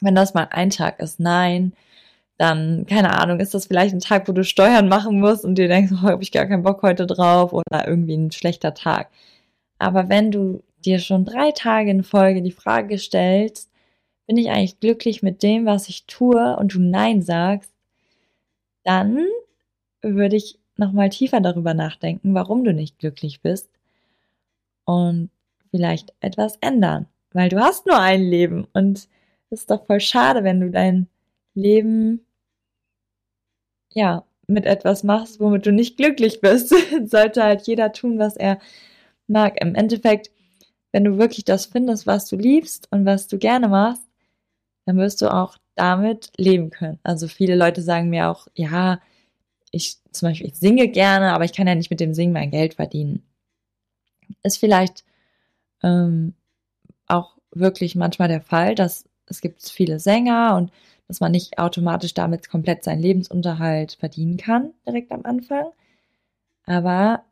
Wenn 0.00 0.14
das 0.14 0.34
mal 0.34 0.48
ein 0.50 0.70
Tag 0.70 1.00
ist, 1.00 1.20
nein, 1.20 1.72
dann, 2.38 2.86
keine 2.86 3.18
Ahnung, 3.18 3.40
ist 3.40 3.54
das 3.54 3.66
vielleicht 3.66 3.94
ein 3.94 4.00
Tag, 4.00 4.28
wo 4.28 4.32
du 4.32 4.44
Steuern 4.44 4.88
machen 4.88 5.20
musst 5.20 5.44
und 5.44 5.56
dir 5.56 5.68
denkst, 5.68 5.92
oh, 5.94 6.02
habe 6.02 6.22
ich 6.22 6.32
gar 6.32 6.46
keinen 6.46 6.62
Bock 6.62 6.82
heute 6.82 7.06
drauf 7.06 7.52
oder 7.52 7.86
irgendwie 7.86 8.16
ein 8.16 8.32
schlechter 8.32 8.74
Tag. 8.74 9.10
Aber 9.78 10.08
wenn 10.08 10.30
du 10.30 10.62
dir 10.84 10.98
schon 10.98 11.24
drei 11.24 11.52
Tage 11.52 11.90
in 11.90 12.02
Folge 12.02 12.42
die 12.42 12.52
Frage 12.52 12.98
stellst, 12.98 13.69
bin 14.30 14.36
ich 14.36 14.50
eigentlich 14.50 14.78
glücklich 14.78 15.24
mit 15.24 15.42
dem, 15.42 15.66
was 15.66 15.88
ich 15.88 16.06
tue 16.06 16.56
und 16.56 16.74
du 16.74 16.78
Nein 16.78 17.20
sagst, 17.20 17.72
dann 18.84 19.26
würde 20.02 20.36
ich 20.36 20.60
nochmal 20.76 21.10
tiefer 21.10 21.40
darüber 21.40 21.74
nachdenken, 21.74 22.32
warum 22.32 22.62
du 22.62 22.72
nicht 22.72 23.00
glücklich 23.00 23.40
bist 23.40 23.68
und 24.84 25.30
vielleicht 25.72 26.14
etwas 26.20 26.58
ändern, 26.60 27.06
weil 27.32 27.48
du 27.48 27.58
hast 27.58 27.86
nur 27.86 27.98
ein 27.98 28.22
Leben 28.22 28.68
und 28.72 29.08
es 29.50 29.62
ist 29.62 29.70
doch 29.72 29.84
voll 29.86 29.98
schade, 29.98 30.44
wenn 30.44 30.60
du 30.60 30.70
dein 30.70 31.08
Leben 31.54 32.24
ja 33.92 34.24
mit 34.46 34.64
etwas 34.64 35.02
machst, 35.02 35.40
womit 35.40 35.66
du 35.66 35.72
nicht 35.72 35.96
glücklich 35.96 36.40
bist. 36.40 36.72
Sollte 37.04 37.42
halt 37.42 37.66
jeder 37.66 37.90
tun, 37.90 38.20
was 38.20 38.36
er 38.36 38.60
mag. 39.26 39.60
Im 39.60 39.74
Endeffekt, 39.74 40.30
wenn 40.92 41.02
du 41.02 41.18
wirklich 41.18 41.44
das 41.44 41.66
findest, 41.66 42.06
was 42.06 42.26
du 42.26 42.36
liebst 42.36 42.86
und 42.92 43.04
was 43.06 43.26
du 43.26 43.36
gerne 43.36 43.66
machst, 43.66 44.09
dann 44.86 44.96
wirst 44.96 45.22
du 45.22 45.32
auch 45.32 45.56
damit 45.74 46.32
leben 46.36 46.70
können. 46.70 46.98
Also 47.02 47.28
viele 47.28 47.56
Leute 47.56 47.82
sagen 47.82 48.10
mir 48.10 48.28
auch, 48.30 48.48
ja, 48.54 49.00
ich 49.70 49.98
zum 50.12 50.28
Beispiel, 50.28 50.48
ich 50.48 50.56
singe 50.56 50.88
gerne, 50.88 51.32
aber 51.32 51.44
ich 51.44 51.52
kann 51.52 51.66
ja 51.66 51.74
nicht 51.74 51.90
mit 51.90 52.00
dem 52.00 52.14
Singen 52.14 52.32
mein 52.32 52.50
Geld 52.50 52.74
verdienen. 52.74 53.22
Ist 54.42 54.58
vielleicht 54.58 55.04
ähm, 55.82 56.34
auch 57.06 57.36
wirklich 57.52 57.94
manchmal 57.94 58.28
der 58.28 58.40
Fall, 58.40 58.74
dass 58.74 59.04
es 59.26 59.40
gibt 59.40 59.62
viele 59.68 60.00
Sänger 60.00 60.56
und 60.56 60.72
dass 61.08 61.20
man 61.20 61.32
nicht 61.32 61.58
automatisch 61.58 62.14
damit 62.14 62.48
komplett 62.48 62.84
seinen 62.84 63.00
Lebensunterhalt 63.00 63.96
verdienen 63.98 64.36
kann, 64.36 64.72
direkt 64.86 65.10
am 65.12 65.24
Anfang. 65.24 65.66
Aber 66.66 67.24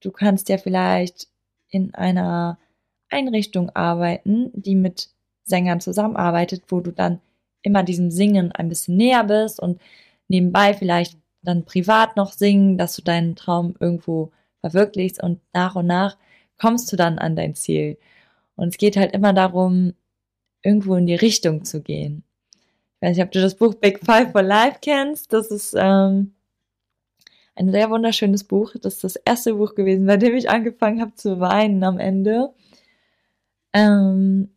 du 0.00 0.10
kannst 0.10 0.48
ja 0.48 0.58
vielleicht 0.58 1.28
in 1.68 1.94
einer 1.94 2.58
Einrichtung 3.10 3.70
arbeiten, 3.70 4.50
die 4.54 4.74
mit 4.74 5.10
Sängern 5.50 5.80
zusammenarbeitet, 5.80 6.62
wo 6.68 6.80
du 6.80 6.92
dann 6.92 7.20
immer 7.62 7.82
diesem 7.82 8.10
Singen 8.10 8.52
ein 8.52 8.70
bisschen 8.70 8.96
näher 8.96 9.24
bist 9.24 9.60
und 9.60 9.80
nebenbei 10.28 10.72
vielleicht 10.72 11.18
dann 11.42 11.64
privat 11.64 12.16
noch 12.16 12.32
singen, 12.32 12.78
dass 12.78 12.96
du 12.96 13.02
deinen 13.02 13.36
Traum 13.36 13.74
irgendwo 13.80 14.32
verwirklichst 14.60 15.22
und 15.22 15.40
nach 15.52 15.76
und 15.76 15.86
nach 15.86 16.16
kommst 16.58 16.92
du 16.92 16.96
dann 16.96 17.18
an 17.18 17.36
dein 17.36 17.54
Ziel. 17.54 17.98
Und 18.56 18.68
es 18.68 18.78
geht 18.78 18.96
halt 18.96 19.12
immer 19.12 19.32
darum, 19.32 19.94
irgendwo 20.62 20.94
in 20.96 21.06
die 21.06 21.14
Richtung 21.14 21.64
zu 21.64 21.82
gehen. 21.82 22.22
Ich 22.96 23.08
weiß 23.08 23.16
nicht, 23.16 23.24
ob 23.24 23.32
du 23.32 23.40
das 23.40 23.54
Buch 23.54 23.74
Big 23.74 24.00
Five 24.04 24.32
for 24.32 24.42
Life 24.42 24.78
kennst. 24.82 25.32
Das 25.32 25.50
ist 25.50 25.74
ähm, 25.76 26.34
ein 27.54 27.72
sehr 27.72 27.90
wunderschönes 27.90 28.44
Buch. 28.44 28.74
Das 28.82 28.94
ist 28.94 29.04
das 29.04 29.16
erste 29.16 29.54
Buch 29.54 29.74
gewesen, 29.74 30.06
bei 30.06 30.18
dem 30.18 30.34
ich 30.34 30.50
angefangen 30.50 31.00
habe 31.00 31.14
zu 31.14 31.40
weinen 31.40 31.82
am 31.82 31.98
Ende. 31.98 32.52
Ähm, 33.72 34.50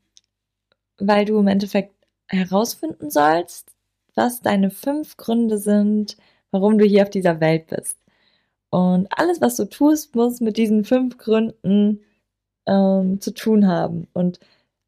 weil 1.08 1.26
du 1.26 1.38
im 1.40 1.48
Endeffekt 1.48 1.94
herausfinden 2.28 3.10
sollst, 3.10 3.72
was 4.16 4.42
deine 4.42 4.70
fünf 4.70 5.18
Gründe 5.18 5.58
sind, 5.58 6.18
warum 6.52 6.78
du 6.78 6.86
hier 6.86 7.04
auf 7.04 7.10
dieser 7.10 7.40
Welt 7.40 7.68
bist. 7.68 7.98
Und 8.70 9.08
alles, 9.12 9.42
was 9.42 9.56
du 9.56 9.66
tust, 9.66 10.16
muss 10.16 10.40
mit 10.40 10.58
diesen 10.58 10.84
fünf 10.84 11.18
Gründen 11.18 12.02
ähm, 12.66 13.22
zu 13.22 13.34
tun 13.34 13.68
haben. 13.68 14.08
Und 14.14 14.40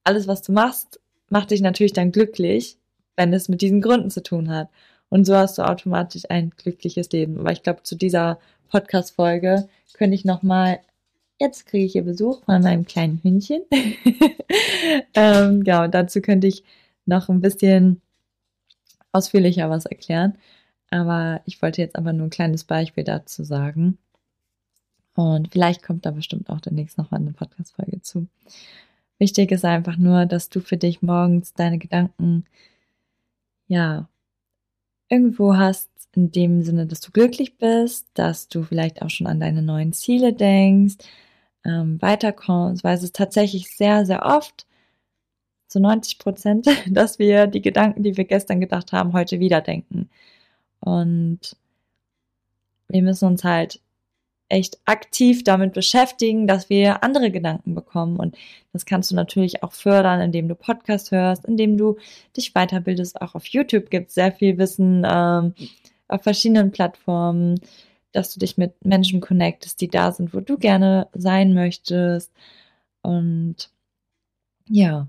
alles, 0.03 0.27
was 0.27 0.41
du 0.41 0.51
machst, 0.51 0.99
macht 1.29 1.51
dich 1.51 1.61
natürlich 1.61 1.93
dann 1.93 2.11
glücklich, 2.11 2.77
wenn 3.15 3.33
es 3.33 3.49
mit 3.49 3.61
diesen 3.61 3.81
Gründen 3.81 4.09
zu 4.09 4.23
tun 4.23 4.49
hat. 4.49 4.69
Und 5.09 5.25
so 5.25 5.35
hast 5.35 5.57
du 5.57 5.63
automatisch 5.63 6.23
ein 6.29 6.51
glückliches 6.51 7.11
Leben. 7.11 7.39
Aber 7.39 7.51
ich 7.51 7.63
glaube, 7.63 7.83
zu 7.83 7.95
dieser 7.95 8.39
Podcast-Folge 8.69 9.67
könnte 9.93 10.15
ich 10.15 10.25
nochmal 10.25 10.79
Jetzt 11.39 11.65
kriege 11.65 11.85
ich 11.85 11.91
hier 11.91 12.03
Besuch 12.03 12.43
von 12.45 12.61
meinem 12.61 12.85
kleinen 12.85 13.21
Hündchen. 13.21 13.63
ähm, 15.13 15.63
genau, 15.63 15.87
dazu 15.87 16.21
könnte 16.21 16.47
ich 16.47 16.63
noch 17.05 17.27
ein 17.29 17.41
bisschen 17.41 18.01
ausführlicher 19.11 19.69
was 19.69 19.85
erklären. 19.85 20.37
Aber 20.89 21.41
ich 21.45 21.61
wollte 21.61 21.81
jetzt 21.81 21.97
aber 21.97 22.13
nur 22.13 22.27
ein 22.27 22.31
kleines 22.31 22.63
Beispiel 22.63 23.03
dazu 23.03 23.43
sagen. 23.43 23.97
Und 25.15 25.51
vielleicht 25.51 25.83
kommt 25.83 26.05
da 26.05 26.11
bestimmt 26.11 26.49
auch 26.49 26.61
demnächst 26.61 26.97
noch 26.97 27.11
mal 27.11 27.17
eine 27.17 27.33
Podcast-Folge 27.33 28.01
zu. 28.01 28.27
Wichtig 29.17 29.51
ist 29.51 29.65
einfach 29.65 29.97
nur, 29.97 30.25
dass 30.25 30.49
du 30.49 30.59
für 30.59 30.77
dich 30.77 31.01
morgens 31.01 31.53
deine 31.53 31.77
Gedanken, 31.77 32.45
ja, 33.67 34.09
irgendwo 35.09 35.55
hast, 35.55 35.89
in 36.15 36.31
dem 36.31 36.61
Sinne, 36.63 36.85
dass 36.85 37.01
du 37.01 37.11
glücklich 37.11 37.57
bist, 37.57 38.07
dass 38.13 38.47
du 38.47 38.63
vielleicht 38.63 39.01
auch 39.01 39.09
schon 39.09 39.27
an 39.27 39.39
deine 39.39 39.61
neuen 39.61 39.93
Ziele 39.93 40.33
denkst, 40.33 40.95
ähm, 41.65 42.01
weiterkommst, 42.01 42.83
weil 42.83 42.95
es 42.95 43.03
ist 43.03 43.15
tatsächlich 43.15 43.75
sehr, 43.75 44.05
sehr 44.05 44.25
oft, 44.25 44.65
zu 45.67 45.79
90 45.79 46.19
Prozent, 46.19 46.67
dass 46.89 47.19
wir 47.19 47.47
die 47.47 47.61
Gedanken, 47.61 48.03
die 48.03 48.17
wir 48.17 48.25
gestern 48.25 48.61
gedacht 48.61 48.91
haben, 48.93 49.13
heute 49.13 49.39
wieder 49.39 49.61
denken. 49.61 50.09
Und 50.79 51.57
wir 52.87 53.01
müssen 53.01 53.25
uns 53.25 53.43
halt 53.43 53.81
echt 54.47 54.77
aktiv 54.85 55.43
damit 55.43 55.73
beschäftigen, 55.73 56.47
dass 56.47 56.69
wir 56.69 57.03
andere 57.03 57.31
Gedanken 57.31 57.73
bekommen. 57.73 58.17
Und 58.17 58.37
das 58.73 58.85
kannst 58.85 59.11
du 59.11 59.15
natürlich 59.15 59.63
auch 59.63 59.73
fördern, 59.73 60.21
indem 60.21 60.47
du 60.47 60.55
Podcast 60.55 61.11
hörst, 61.11 61.45
indem 61.45 61.77
du 61.77 61.97
dich 62.37 62.53
weiterbildest. 62.53 63.21
Auch 63.21 63.35
auf 63.35 63.47
YouTube 63.47 63.89
gibt 63.89 64.09
es 64.09 64.15
sehr 64.15 64.31
viel 64.31 64.57
Wissen 64.57 65.05
ähm, 65.05 65.55
auf 66.07 66.21
verschiedenen 66.21 66.71
Plattformen 66.71 67.59
dass 68.15 68.33
du 68.33 68.39
dich 68.39 68.57
mit 68.57 68.83
Menschen 68.85 69.21
connectest, 69.21 69.81
die 69.81 69.89
da 69.89 70.11
sind, 70.11 70.33
wo 70.33 70.39
du 70.39 70.57
gerne 70.57 71.09
sein 71.13 71.53
möchtest. 71.53 72.31
Und 73.01 73.69
ja, 74.67 75.07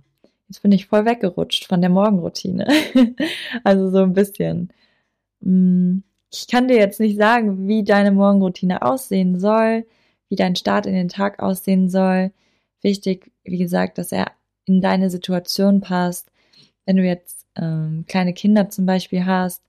jetzt 0.49 0.63
bin 0.63 0.73
ich 0.73 0.87
voll 0.87 1.05
weggerutscht 1.05 1.67
von 1.67 1.81
der 1.81 1.91
Morgenroutine. 1.91 2.67
also 3.65 3.91
so 3.91 4.03
ein 4.03 4.13
bisschen. 4.13 4.73
Mm, 5.41 5.99
ich 6.33 6.49
kann 6.49 6.69
dir 6.69 6.77
jetzt 6.77 7.01
nicht 7.01 7.17
sagen, 7.17 7.69
wie 7.69 7.85
deine 7.85 8.11
Morgenroutine 8.13 8.83
aussehen 8.83 9.39
soll, 9.39 9.87
wie 10.29 10.37
dein 10.37 10.57
Start 10.57 10.87
in 10.87 10.95
den 10.95 11.09
Tag 11.09 11.41
aussehen 11.41 11.89
soll. 11.89 12.33
Wichtig, 12.83 13.33
wie 13.45 13.59
gesagt, 13.59 13.99
dass 13.99 14.13
er 14.13 14.33
in 14.65 14.81
deine 14.81 15.11
Situation 15.11 15.81
passt. 15.81 16.31
Wenn 16.85 16.97
du 16.97 17.05
jetzt 17.05 17.47
ähm, 17.57 18.05
kleine 18.09 18.35
Kinder 18.35 18.69
zum 18.69 18.87
Beispiel 18.87 19.25
hast, 19.25 19.63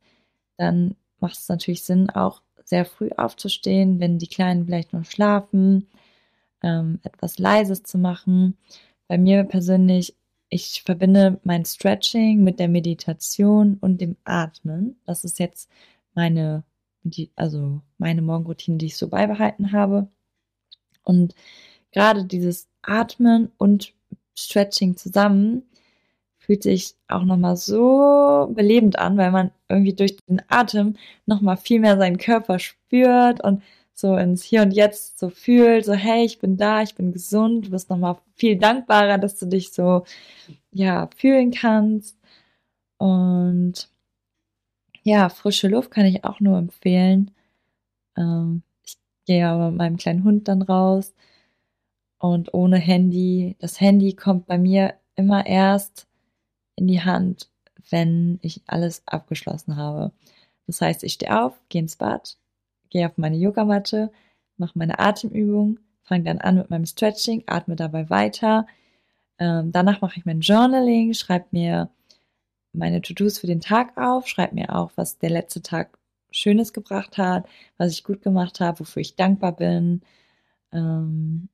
dann 0.57 0.95
macht 1.19 1.37
es 1.37 1.49
natürlich 1.49 1.83
Sinn, 1.83 2.09
auch 2.09 2.41
sehr 2.67 2.83
früh 2.83 3.09
aufzustehen, 3.15 4.01
wenn 4.01 4.19
die 4.19 4.27
Kleinen 4.27 4.65
vielleicht 4.65 4.91
noch 4.91 5.05
schlafen, 5.05 5.87
ähm, 6.61 6.99
etwas 7.03 7.39
Leises 7.39 7.83
zu 7.83 7.97
machen. 7.97 8.57
Bei 9.07 9.17
mir 9.17 9.45
persönlich, 9.45 10.17
ich 10.49 10.83
verbinde 10.85 11.39
mein 11.45 11.63
Stretching 11.63 12.43
mit 12.43 12.59
der 12.59 12.67
Meditation 12.67 13.77
und 13.79 14.01
dem 14.01 14.17
Atmen. 14.25 14.99
Das 15.05 15.23
ist 15.23 15.39
jetzt 15.39 15.69
meine, 16.13 16.65
also 17.37 17.81
meine 17.99 18.21
Morgenroutine, 18.21 18.77
die 18.77 18.87
ich 18.87 18.97
so 18.97 19.07
beibehalten 19.07 19.71
habe. 19.71 20.09
Und 21.03 21.35
gerade 21.91 22.25
dieses 22.25 22.67
Atmen 22.81 23.49
und 23.57 23.93
Stretching 24.35 24.97
zusammen 24.97 25.63
fühlt 26.47 26.63
sich 26.63 26.95
auch 27.09 27.23
nochmal 27.25 27.57
so 27.57 28.49
belebend 28.53 28.97
an, 28.97 29.17
weil 29.17 29.31
man 29.31 29.51
irgendwie 29.69 29.93
durch 29.93 30.15
den 30.29 30.41
Atem 30.47 30.95
nochmal 31.25 31.57
viel 31.57 31.81
mehr 31.81 31.97
seinen 31.97 32.17
Körper 32.17 32.57
spürt 32.57 33.43
und 33.43 33.61
so 33.93 34.15
ins 34.15 34.43
Hier 34.43 34.61
und 34.61 34.71
Jetzt 34.71 35.19
so 35.19 35.29
fühlt, 35.29 35.85
so 35.85 35.93
hey, 35.93 36.23
ich 36.25 36.39
bin 36.39 36.55
da, 36.57 36.83
ich 36.83 36.95
bin 36.95 37.11
gesund, 37.11 37.67
du 37.67 37.71
bist 37.71 37.89
nochmal 37.89 38.17
viel 38.35 38.57
dankbarer, 38.57 39.17
dass 39.17 39.37
du 39.37 39.45
dich 39.47 39.73
so, 39.73 40.05
ja, 40.71 41.09
fühlen 41.17 41.51
kannst. 41.51 42.17
Und 42.97 43.89
ja, 45.03 45.29
frische 45.29 45.67
Luft 45.67 45.91
kann 45.91 46.05
ich 46.05 46.23
auch 46.23 46.39
nur 46.39 46.57
empfehlen. 46.57 47.31
Ähm, 48.17 48.63
ich 48.85 48.97
gehe 49.25 49.39
ja 49.39 49.57
mit 49.69 49.77
meinem 49.77 49.97
kleinen 49.97 50.23
Hund 50.23 50.47
dann 50.47 50.61
raus 50.61 51.13
und 52.19 52.53
ohne 52.53 52.77
Handy. 52.77 53.55
Das 53.59 53.81
Handy 53.81 54.13
kommt 54.13 54.47
bei 54.47 54.57
mir 54.57 54.95
immer 55.15 55.45
erst 55.45 56.06
in 56.77 56.87
die 56.87 57.03
Hand, 57.03 57.49
wenn 57.89 58.39
ich 58.41 58.61
alles 58.67 59.03
abgeschlossen 59.05 59.75
habe. 59.75 60.11
Das 60.67 60.81
heißt, 60.81 61.03
ich 61.03 61.13
stehe 61.13 61.43
auf, 61.43 61.59
gehe 61.69 61.81
ins 61.81 61.97
Bad, 61.97 62.37
gehe 62.89 63.05
auf 63.05 63.17
meine 63.17 63.37
Yogamatte, 63.37 64.11
mache 64.57 64.77
meine 64.77 64.99
Atemübung, 64.99 65.79
fange 66.03 66.23
dann 66.23 66.39
an 66.39 66.55
mit 66.55 66.69
meinem 66.69 66.85
Stretching, 66.85 67.43
atme 67.47 67.75
dabei 67.75 68.09
weiter. 68.09 68.65
Ähm, 69.39 69.71
danach 69.71 70.01
mache 70.01 70.19
ich 70.19 70.25
mein 70.25 70.41
Journaling, 70.41 71.13
schreibe 71.13 71.47
mir 71.51 71.89
meine 72.73 73.01
To-Dos 73.01 73.39
für 73.39 73.47
den 73.47 73.61
Tag 73.61 73.97
auf, 73.97 74.27
schreibe 74.27 74.55
mir 74.55 74.75
auch, 74.75 74.91
was 74.95 75.17
der 75.19 75.29
letzte 75.29 75.61
Tag 75.61 75.97
Schönes 76.31 76.73
gebracht 76.73 77.17
hat, 77.17 77.47
was 77.77 77.91
ich 77.91 78.03
gut 78.03 78.21
gemacht 78.21 78.59
habe, 78.59 78.79
wofür 78.81 79.01
ich 79.01 79.15
dankbar 79.15 79.53
bin. 79.53 80.01
Ähm, 80.71 81.49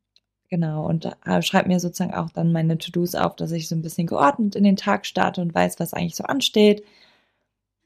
genau, 0.54 0.88
und 0.88 1.06
äh, 1.26 1.42
schreibe 1.42 1.70
mir 1.70 1.80
sozusagen 1.80 2.14
auch 2.14 2.30
dann 2.30 2.52
meine 2.52 2.78
To-Dos 2.78 3.16
auf, 3.16 3.36
dass 3.36 3.52
ich 3.52 3.68
so 3.68 3.76
ein 3.76 3.82
bisschen 3.82 4.08
geordnet 4.08 4.56
in 4.56 4.64
den 4.64 4.76
Tag 4.78 5.06
starte 5.06 5.42
und 5.42 5.54
weiß, 5.54 5.80
was 5.80 5.94
eigentlich 5.94 6.16
so 6.16 6.24
ansteht. 6.26 6.84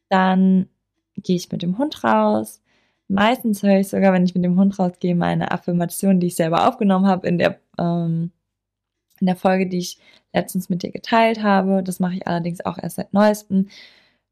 Dann 0.09 0.69
gehe 1.15 1.35
ich 1.35 1.51
mit 1.51 1.61
dem 1.61 1.77
Hund 1.77 2.03
raus, 2.03 2.61
Meistens 3.09 3.63
höre 3.63 3.79
ich 3.79 3.87
sogar, 3.87 4.11
wenn 4.13 4.25
ich 4.25 4.35
mit 4.35 4.43
dem 4.43 4.59
Hund 4.59 4.77
rausgehe, 4.79 5.15
meine 5.15 5.51
Affirmation, 5.51 6.19
die 6.19 6.27
ich 6.27 6.35
selber 6.35 6.67
aufgenommen 6.67 7.07
habe 7.07 7.27
in 7.27 7.37
der, 7.37 7.59
ähm, 7.79 8.31
in 9.19 9.27
der 9.27 9.37
Folge, 9.37 9.67
die 9.67 9.79
ich 9.79 9.99
letztens 10.33 10.69
mit 10.69 10.83
dir 10.83 10.91
geteilt 10.91 11.41
habe. 11.41 11.83
Das 11.83 11.99
mache 11.99 12.15
ich 12.15 12.27
allerdings 12.27 12.65
auch 12.65 12.77
erst 12.77 12.97
seit 12.97 13.13
neuestem, 13.13 13.69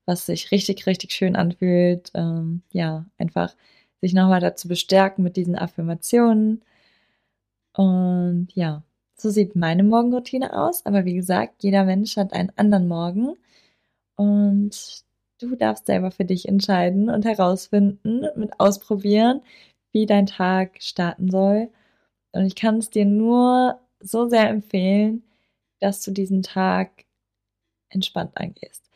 was 0.05 0.25
sich 0.25 0.51
richtig, 0.51 0.87
richtig 0.87 1.13
schön 1.13 1.35
anfühlt. 1.37 2.11
Ähm, 2.15 2.63
ja, 2.73 3.05
einfach 3.17 3.55
sich 4.01 4.13
nochmal 4.13 4.41
dazu 4.41 4.67
bestärken 4.67 5.23
mit 5.23 5.37
diesen 5.37 5.57
Affirmationen. 5.57 6.61
Und 7.75 8.49
ja, 8.53 8.83
so 9.17 9.29
sieht 9.29 9.55
meine 9.55 9.83
Morgenroutine 9.83 10.53
aus. 10.57 10.85
Aber 10.85 11.05
wie 11.05 11.15
gesagt, 11.15 11.63
jeder 11.63 11.83
Mensch 11.85 12.17
hat 12.17 12.33
einen 12.33 12.51
anderen 12.55 12.87
Morgen. 12.87 13.35
Und 14.15 15.05
Du 15.39 15.55
darfst 15.55 15.85
selber 15.85 16.11
für 16.11 16.25
dich 16.25 16.47
entscheiden 16.47 17.09
und 17.09 17.25
herausfinden, 17.25 18.25
mit 18.35 18.57
ausprobieren, 18.59 19.41
wie 19.91 20.05
dein 20.05 20.27
Tag 20.27 20.81
starten 20.81 21.29
soll. 21.29 21.69
Und 22.31 22.45
ich 22.45 22.55
kann 22.55 22.77
es 22.77 22.89
dir 22.89 23.05
nur 23.05 23.79
so 23.99 24.29
sehr 24.29 24.49
empfehlen, 24.49 25.23
dass 25.79 26.01
du 26.01 26.11
diesen 26.11 26.41
Tag 26.41 27.05
entspannt 27.89 28.31
angehst 28.37 28.89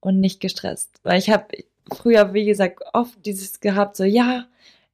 und 0.00 0.20
nicht 0.20 0.40
gestresst. 0.40 0.98
Weil 1.04 1.18
ich 1.18 1.30
habe 1.30 1.46
früher, 1.92 2.34
wie 2.34 2.44
gesagt, 2.44 2.82
oft 2.92 3.24
dieses 3.24 3.60
gehabt, 3.60 3.96
so 3.96 4.04
ja, 4.04 4.48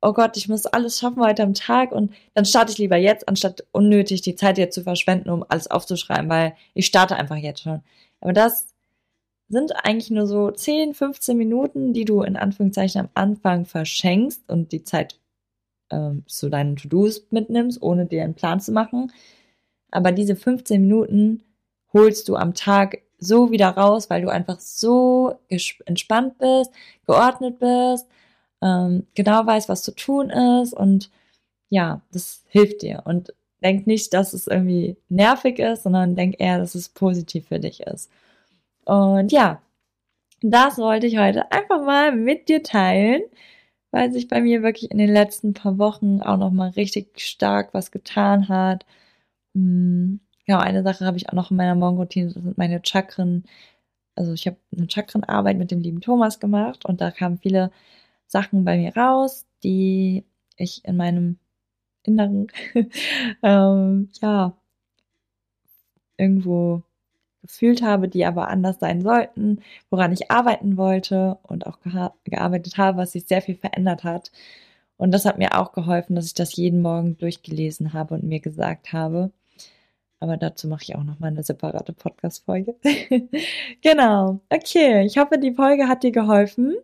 oh 0.04 0.12
Gott, 0.12 0.36
ich 0.36 0.48
muss 0.48 0.66
alles 0.66 0.98
schaffen 0.98 1.22
heute 1.22 1.42
am 1.42 1.54
Tag 1.54 1.90
und 1.90 2.12
dann 2.34 2.44
starte 2.44 2.72
ich 2.72 2.78
lieber 2.78 2.96
jetzt, 2.96 3.26
anstatt 3.26 3.64
unnötig 3.72 4.20
die 4.20 4.36
Zeit 4.36 4.58
jetzt 4.58 4.74
zu 4.74 4.82
verschwenden, 4.82 5.30
um 5.30 5.44
alles 5.48 5.70
aufzuschreiben, 5.70 6.28
weil 6.28 6.54
ich 6.74 6.86
starte 6.86 7.16
einfach 7.16 7.36
jetzt 7.36 7.62
schon. 7.62 7.80
Aber 8.20 8.34
das 8.34 8.74
sind 9.48 9.72
eigentlich 9.84 10.10
nur 10.10 10.26
so 10.26 10.50
10, 10.50 10.92
15 10.94 11.36
Minuten, 11.36 11.94
die 11.94 12.04
du 12.04 12.22
in 12.22 12.36
Anführungszeichen 12.36 13.00
am 13.00 13.08
Anfang 13.14 13.64
verschenkst 13.64 14.42
und 14.48 14.72
die 14.72 14.82
Zeit 14.82 15.18
ähm, 15.90 16.24
zu 16.26 16.50
deinen 16.50 16.76
To-Dos 16.76 17.26
mitnimmst, 17.30 17.80
ohne 17.80 18.04
dir 18.04 18.24
einen 18.24 18.34
Plan 18.34 18.60
zu 18.60 18.72
machen. 18.72 19.10
Aber 19.90 20.12
diese 20.12 20.36
15 20.36 20.82
Minuten 20.82 21.42
holst 21.94 22.28
du 22.28 22.36
am 22.36 22.52
Tag 22.52 22.98
so 23.18 23.50
wieder 23.50 23.70
raus, 23.70 24.10
weil 24.10 24.20
du 24.20 24.28
einfach 24.28 24.60
so 24.60 25.38
entspannt 25.48 26.36
bist, 26.38 26.72
geordnet 27.06 27.58
bist, 27.58 28.06
ähm, 28.64 29.06
genau 29.14 29.46
weißt, 29.46 29.68
was 29.68 29.82
zu 29.82 29.94
tun 29.94 30.30
ist 30.30 30.72
und 30.72 31.10
ja, 31.70 32.02
das 32.12 32.44
hilft 32.48 32.82
dir. 32.82 33.02
Und 33.04 33.34
denk 33.62 33.86
nicht, 33.86 34.14
dass 34.14 34.32
es 34.34 34.46
irgendwie 34.46 34.96
nervig 35.08 35.58
ist, 35.58 35.84
sondern 35.84 36.16
denk 36.16 36.36
eher, 36.38 36.58
dass 36.58 36.74
es 36.74 36.88
positiv 36.88 37.48
für 37.48 37.60
dich 37.60 37.80
ist. 37.82 38.10
Und 38.84 39.32
ja, 39.32 39.62
das 40.42 40.78
wollte 40.78 41.06
ich 41.06 41.18
heute 41.18 41.50
einfach 41.52 41.84
mal 41.84 42.12
mit 42.14 42.48
dir 42.48 42.62
teilen, 42.62 43.22
weil 43.90 44.12
sich 44.12 44.28
bei 44.28 44.40
mir 44.42 44.62
wirklich 44.62 44.90
in 44.90 44.98
den 44.98 45.12
letzten 45.12 45.54
paar 45.54 45.78
Wochen 45.78 46.20
auch 46.22 46.36
noch 46.38 46.50
mal 46.50 46.70
richtig 46.70 47.20
stark 47.20 47.74
was 47.74 47.90
getan 47.90 48.48
hat. 48.48 48.86
Hm, 49.54 50.20
ja, 50.46 50.60
eine 50.60 50.82
Sache 50.82 51.06
habe 51.06 51.16
ich 51.16 51.28
auch 51.28 51.34
noch 51.34 51.50
in 51.50 51.56
meiner 51.56 51.74
Morgenroutine, 51.74 52.26
das 52.26 52.42
sind 52.42 52.58
meine 52.58 52.80
Chakren. 52.84 53.44
Also 54.16 54.32
ich 54.34 54.46
habe 54.46 54.58
eine 54.76 54.88
Chakrenarbeit 54.90 55.58
mit 55.58 55.70
dem 55.70 55.80
lieben 55.80 56.00
Thomas 56.00 56.40
gemacht 56.40 56.84
und 56.84 57.00
da 57.00 57.10
kamen 57.10 57.38
viele 57.38 57.70
Sachen 58.34 58.64
bei 58.64 58.76
mir 58.76 58.96
raus, 58.96 59.46
die 59.62 60.24
ich 60.56 60.84
in 60.84 60.96
meinem 60.96 61.38
Inneren 62.02 62.48
ähm, 63.42 64.10
ja 64.20 64.52
irgendwo 66.16 66.82
gefühlt 67.42 67.82
habe, 67.82 68.08
die 68.08 68.24
aber 68.24 68.48
anders 68.48 68.80
sein 68.80 69.02
sollten, 69.02 69.60
woran 69.88 70.12
ich 70.12 70.32
arbeiten 70.32 70.76
wollte 70.76 71.38
und 71.42 71.66
auch 71.66 71.78
gearbeitet 72.24 72.76
habe, 72.76 72.98
was 72.98 73.12
sich 73.12 73.26
sehr 73.26 73.40
viel 73.40 73.54
verändert 73.54 74.02
hat. 74.02 74.32
Und 74.96 75.12
das 75.12 75.24
hat 75.24 75.38
mir 75.38 75.56
auch 75.58 75.72
geholfen, 75.72 76.16
dass 76.16 76.26
ich 76.26 76.34
das 76.34 76.56
jeden 76.56 76.82
Morgen 76.82 77.16
durchgelesen 77.18 77.92
habe 77.92 78.14
und 78.14 78.24
mir 78.24 78.40
gesagt 78.40 78.92
habe. 78.92 79.30
Aber 80.20 80.36
dazu 80.36 80.68
mache 80.68 80.84
ich 80.84 80.96
auch 80.96 81.04
noch 81.04 81.18
mal 81.20 81.28
eine 81.28 81.42
separate 81.42 81.92
Podcast-Folge. 81.92 82.76
genau. 83.82 84.40
Okay. 84.48 85.04
Ich 85.04 85.18
hoffe, 85.18 85.38
die 85.38 85.52
Folge 85.52 85.86
hat 85.86 86.02
dir 86.02 86.12
geholfen. 86.12 86.74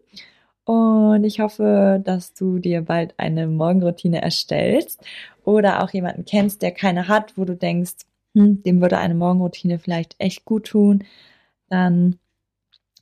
Und 0.71 1.25
ich 1.25 1.41
hoffe, 1.41 2.01
dass 2.05 2.33
du 2.33 2.61
dir 2.61 2.83
bald 2.83 3.15
eine 3.17 3.49
Morgenroutine 3.49 4.23
erstellst 4.23 5.03
oder 5.45 5.83
auch 5.83 5.91
jemanden 5.91 6.25
kennst, 6.25 6.63
der 6.63 6.71
keine 6.71 7.09
hat, 7.09 7.37
wo 7.37 7.45
du 7.45 7.57
denkst, 7.57 7.95
hm, 8.37 8.63
dem 8.63 8.81
würde 8.81 8.99
eine 8.99 9.17
Morgenroutine 9.17 9.81
vielleicht 9.81 10.15
echt 10.19 10.45
gut 10.45 10.69
tun, 10.69 11.03
dann 11.71 12.21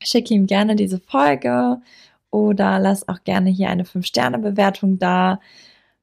schicke 0.03 0.33
ihm 0.33 0.47
gerne 0.47 0.77
diese 0.77 0.99
Folge 0.99 1.83
oder 2.31 2.79
lass 2.79 3.07
auch 3.07 3.23
gerne 3.25 3.51
hier 3.51 3.69
eine 3.69 3.85
5-Sterne-Bewertung 3.85 4.99
da. 4.99 5.39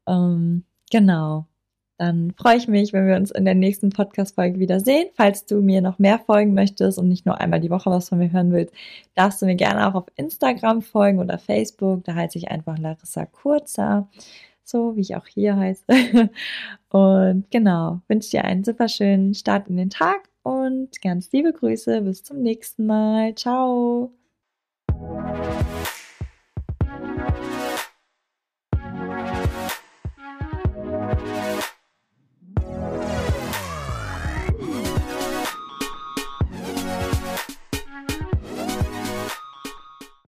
Ähm, 0.08 0.66
genau. 0.92 1.48
Dann 1.98 2.34
freue 2.38 2.58
ich 2.58 2.68
mich, 2.68 2.94
wenn 2.94 3.08
wir 3.08 3.16
uns 3.16 3.32
in 3.32 3.46
der 3.46 3.56
nächsten 3.56 3.90
Podcast-Folge 3.90 4.60
wiedersehen. 4.60 5.08
Falls 5.16 5.46
du 5.46 5.62
mir 5.62 5.82
noch 5.82 6.00
mehr 6.00 6.20
folgen 6.20 6.54
möchtest 6.54 6.98
und 6.98 7.08
nicht 7.08 7.26
nur 7.26 7.40
einmal 7.40 7.62
die 7.62 7.70
Woche 7.70 7.90
was 7.90 8.10
von 8.10 8.18
mir 8.18 8.32
hören 8.32 8.52
willst, 8.52 8.74
darfst 9.16 9.42
du 9.42 9.46
mir 9.46 9.56
gerne 9.56 9.88
auch 9.88 9.96
auf 9.96 10.06
Instagram 10.16 10.82
folgen 10.82 11.20
oder 11.20 11.38
Facebook. 11.38 12.04
Da 12.04 12.16
heiße 12.16 12.38
ich 12.38 12.50
einfach 12.52 12.78
Larissa 12.78 13.26
Kurzer 13.26 14.10
so 14.66 14.96
wie 14.96 15.02
ich 15.02 15.16
auch 15.16 15.28
hier 15.28 15.56
heiße. 15.56 15.86
Und 16.90 17.46
genau, 17.52 18.02
wünsche 18.08 18.32
dir 18.32 18.46
einen 18.46 18.64
super 18.64 18.90
schönen 18.90 19.34
Start 19.34 19.68
in 19.68 19.78
den 19.78 19.90
Tag 19.90 20.30
und 20.44 21.02
ganz 21.02 21.32
liebe 21.32 21.54
Grüße. 21.54 22.02
Bis 22.02 22.24
zum 22.24 22.42
nächsten 22.42 22.86
Mal. 22.86 23.36
Ciao. 23.36 24.12